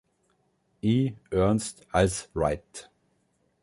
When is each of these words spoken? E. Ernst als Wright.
E. 0.81 1.11
Ernst 1.29 1.85
als 1.91 2.31
Wright. 2.33 2.89